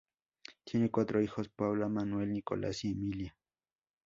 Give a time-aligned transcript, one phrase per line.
[0.63, 3.37] Tiene cuatro hijos, Paula, Manuel, Nicolás y Emilia.